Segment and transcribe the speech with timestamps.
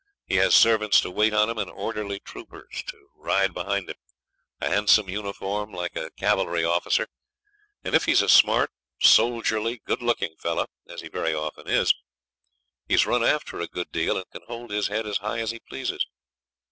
[0.25, 3.97] He has servants to wait on him, and orderly troopers to ride behind him;
[4.59, 7.05] a handsome uniform like a cavalry officer;
[7.83, 11.93] and if he's a smart, soldierly, good looking fellow, as he very often is,
[12.87, 15.59] he's run after a good deal and can hold his head as high as he
[15.59, 16.03] pleases.